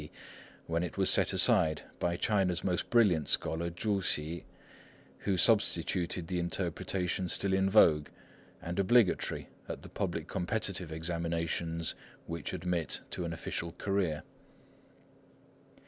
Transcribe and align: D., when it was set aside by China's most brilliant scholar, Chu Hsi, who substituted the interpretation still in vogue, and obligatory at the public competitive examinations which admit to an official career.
D., 0.01 0.11
when 0.65 0.81
it 0.81 0.97
was 0.97 1.11
set 1.11 1.31
aside 1.31 1.83
by 1.99 2.17
China's 2.17 2.63
most 2.63 2.89
brilliant 2.89 3.29
scholar, 3.29 3.69
Chu 3.69 4.01
Hsi, 4.01 4.45
who 5.19 5.37
substituted 5.37 6.25
the 6.27 6.39
interpretation 6.39 7.29
still 7.29 7.53
in 7.53 7.69
vogue, 7.69 8.07
and 8.63 8.79
obligatory 8.79 9.47
at 9.69 9.83
the 9.83 9.89
public 9.89 10.27
competitive 10.27 10.91
examinations 10.91 11.93
which 12.25 12.51
admit 12.51 13.01
to 13.11 13.25
an 13.25 13.31
official 13.31 13.73
career. 13.73 14.23